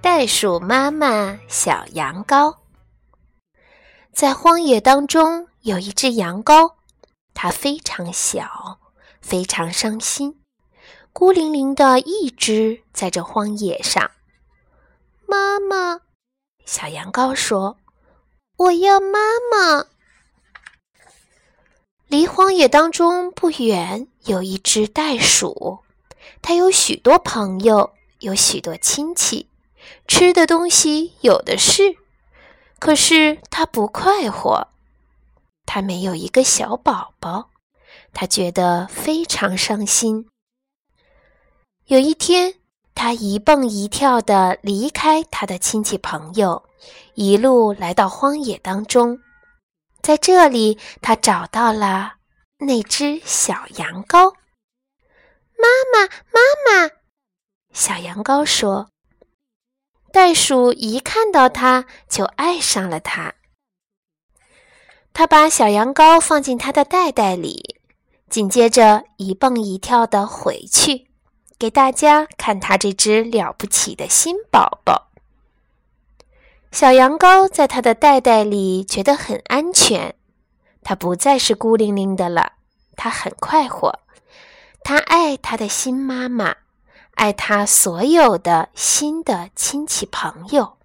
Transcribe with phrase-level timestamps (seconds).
[0.00, 2.56] 袋鼠妈妈小羊羔。
[4.12, 6.74] 在荒野当中有一只羊羔，
[7.34, 8.78] 它非常小，
[9.20, 10.40] 非常伤心，
[11.12, 14.08] 孤零零的一只在这荒野上。
[15.26, 16.02] 妈妈，
[16.64, 17.76] 小羊羔说
[18.56, 19.18] ：“我要妈
[19.50, 19.86] 妈。”
[22.06, 25.80] 离荒野当中不远有一只袋鼠，
[26.40, 29.47] 它有许多朋友，有许多亲戚，
[30.06, 31.96] 吃的东西有的是，
[32.78, 34.68] 可是他不快活。
[35.66, 37.50] 他没有一个小宝宝，
[38.12, 40.28] 他觉得非常伤心。
[41.86, 42.54] 有一天，
[42.94, 46.64] 他一蹦一跳地离开他的亲戚朋友，
[47.14, 49.20] 一路来到荒野当中，
[50.00, 52.14] 在这里，他找到了。
[52.60, 54.32] 那只小羊羔，
[55.56, 56.90] 妈妈，妈妈！
[57.72, 58.90] 小羊羔说
[60.10, 63.34] ：“袋鼠一看到它，就爱上了它。
[65.12, 67.80] 它把小羊羔放进它的袋袋里，
[68.30, 71.08] 紧接着一蹦一跳的回去，
[71.58, 75.10] 给大家看它这只了不起的新宝宝。
[76.70, 80.14] 小羊羔在它的袋袋里觉得很安全。”
[80.84, 82.52] 它不再是孤零零的了，
[82.96, 83.98] 它很快活。
[84.82, 86.56] 它爱它的新妈妈，
[87.18, 90.78] 爱他所有的新的亲戚朋友。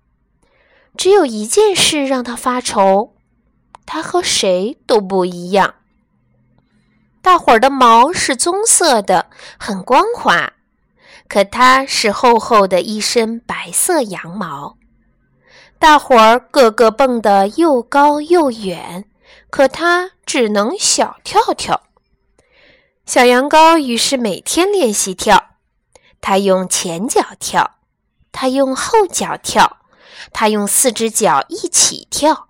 [0.98, 3.14] 只有一件事让他发愁：
[3.86, 5.76] 他和谁都不一样。
[7.22, 9.28] 大伙儿的毛是棕色的，
[9.60, 10.54] 很光滑，
[11.28, 14.78] 可他是厚厚的一身白色羊毛。
[15.78, 19.06] 大伙儿个个蹦得又高又远。
[19.50, 21.84] 可它只能小跳跳。
[23.06, 25.53] 小羊羔于是每天练习跳，
[26.24, 27.76] 它用前脚跳，
[28.32, 29.82] 它用后脚跳，
[30.32, 32.48] 它用四只脚一起跳。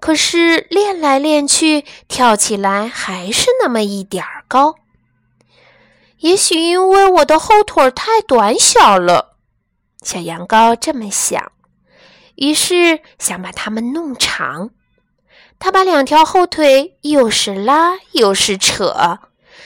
[0.00, 4.74] 可是练来练去，跳起来还是那么一点儿高。
[6.18, 9.36] 也许因为我的后腿太短小了，
[10.02, 11.52] 小羊羔这么想，
[12.34, 14.70] 于是想把它们弄长。
[15.60, 19.20] 他把两条后腿又是拉又是扯，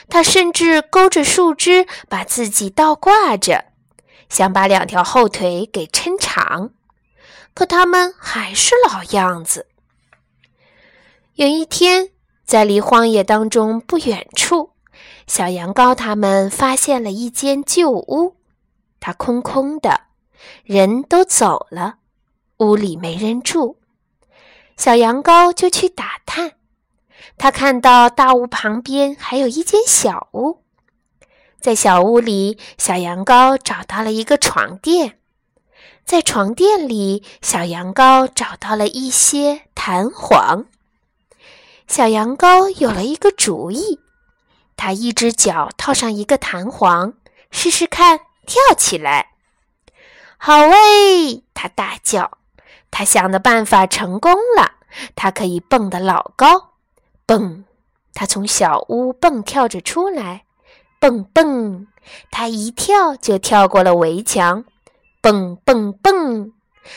[0.08, 3.66] 他甚至勾着树枝把自己倒挂着，
[4.28, 6.70] 想把两条后腿给抻长，
[7.54, 9.66] 可他们还是老样子。
[11.34, 12.10] 有一天，
[12.44, 14.72] 在离荒野当中不远处，
[15.26, 18.36] 小羊羔他们发现了一间旧屋，
[18.98, 20.00] 它空空的，
[20.64, 21.98] 人都走了，
[22.58, 23.78] 屋里没人住。
[24.76, 26.52] 小羊羔就去打探，
[27.36, 30.62] 他看到大屋旁边还有一间小屋，
[31.60, 35.18] 在小屋里，小羊羔找到了一个床垫，
[36.04, 40.66] 在床垫里，小羊羔找到了一些弹簧。
[41.86, 44.00] 小羊羔有了一个主意，
[44.76, 47.14] 他一只脚套上一个弹簧，
[47.50, 49.30] 试试看跳起来。
[50.36, 51.44] 好喂！
[51.54, 52.38] 他大叫。
[52.90, 54.72] 他想的办法成功了，
[55.14, 56.67] 他可以蹦得老高，
[57.28, 57.66] 蹦！
[58.14, 60.46] 他从小屋蹦跳着出来，
[60.98, 61.86] 蹦蹦！
[62.30, 64.64] 他一跳就跳过了围墙，
[65.20, 66.54] 蹦蹦蹦！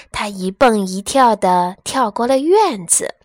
[0.09, 3.15] 他一蹦一跳的跳过了院子。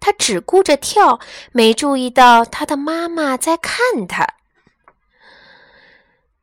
[0.00, 1.20] 他只顾着跳，
[1.52, 4.26] 没注意到他的妈妈在看他。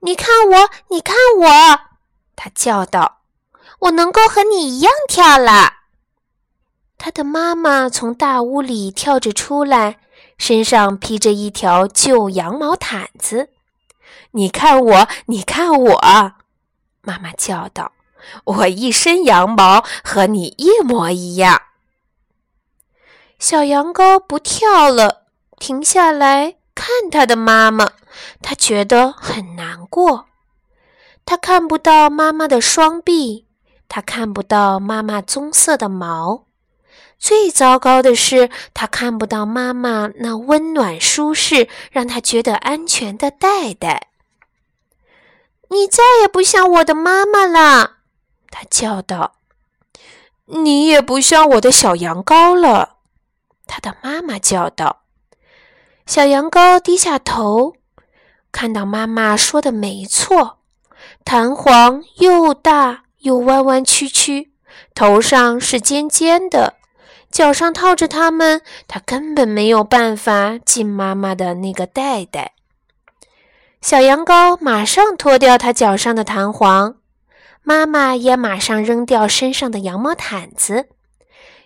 [0.02, 1.80] 你看我，你看我！
[2.36, 3.22] 他叫道。
[3.80, 5.83] 我能够和你一样跳了。
[7.06, 10.00] 他的妈妈从大屋里跳着出来，
[10.38, 13.50] 身上披着一条旧羊毛毯子。
[14.32, 16.34] 你看我，你看我，
[17.02, 17.92] 妈妈叫道
[18.56, 21.64] ：“我一身羊毛和你一模一样。”
[23.38, 25.24] 小羊羔不跳了，
[25.60, 27.92] 停下来看他的妈妈，
[28.42, 30.28] 他觉得很难过。
[31.26, 33.46] 他看不到妈妈的双臂。
[33.90, 36.46] 他看不到妈妈棕色的毛，
[37.24, 44.10] 最糟糕的是，他看不到妈妈那温暖舒适、让他觉得安全的袋袋。
[45.70, 48.00] 你再也不像我的妈妈了，
[48.52, 49.36] 他叫道。
[50.48, 52.98] 你也不像我的小羊羔了，
[53.68, 55.04] 他的妈妈叫道。
[56.06, 57.78] 小羊羔低下头，
[58.52, 60.58] 看到妈妈说的没错，
[61.24, 63.04] 弹簧又大。
[63.20, 64.52] 又弯弯曲曲，
[64.94, 66.76] 头上是尖尖的，
[67.34, 72.54] 脚上套着它们，它根本没有办法进妈妈的那个袋袋。
[73.82, 76.98] 小羊羔马上脱掉它脚上的弹簧，
[77.64, 80.90] 妈妈也马上扔掉身上的羊毛毯子，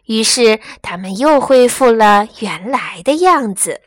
[0.06, 3.82] 于是他们又恢复了原来的样子。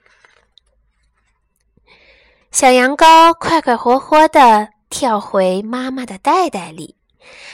[2.53, 6.97] 小羊羔快快活活地跳回妈妈的袋袋里。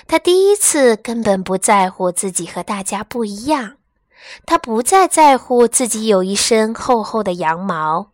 [0.09, 3.76] 他第一次根本不在乎自己和大家不一样，
[4.45, 8.09] 他不再在乎自己有一身厚厚的羊毛，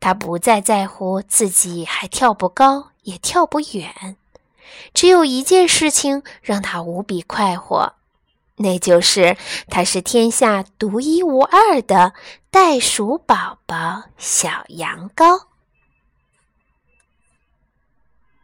[0.00, 4.16] 他不再在乎自己还跳不高也跳不远。
[4.92, 7.94] 只有一件事情让他无比快活，
[8.56, 9.36] 那就是
[9.68, 12.14] 他是天下独一无二的
[12.50, 15.42] 袋鼠宝宝小羊羔。